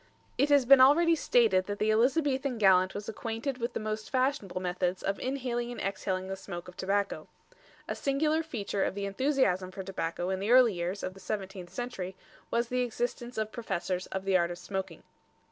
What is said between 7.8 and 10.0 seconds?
A singular feature of the enthusiasm for